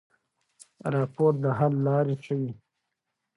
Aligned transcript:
راپور 0.95 1.31
د 1.43 1.45
حل 1.57 1.73
لارې 1.87 2.15
ښيي. 2.23 2.51